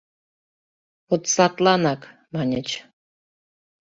[1.07, 2.01] —«Вот садланак,—
[2.33, 2.69] маньыч.